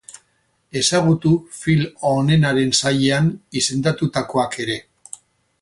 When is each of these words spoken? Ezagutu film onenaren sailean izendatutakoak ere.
Ezagutu 0.79 1.33
film 1.57 2.09
onenaren 2.13 2.73
sailean 2.79 3.31
izendatutakoak 3.63 4.59
ere. 4.65 4.83